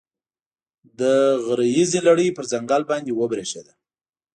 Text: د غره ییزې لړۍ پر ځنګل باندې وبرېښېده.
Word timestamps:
د 0.99 1.01
غره 1.45 1.65
ییزې 1.75 1.99
لړۍ 2.07 2.29
پر 2.37 2.45
ځنګل 2.51 2.81
باندې 2.91 3.11
وبرېښېده. 3.19 3.73